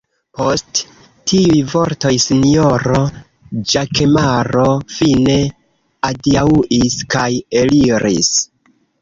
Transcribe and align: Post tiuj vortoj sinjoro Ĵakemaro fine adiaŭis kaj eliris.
Post 0.37 0.79
tiuj 1.31 1.59
vortoj 1.73 2.13
sinjoro 2.23 3.01
Ĵakemaro 3.75 4.65
fine 4.95 5.37
adiaŭis 6.11 6.99
kaj 7.17 7.29
eliris. 7.63 8.35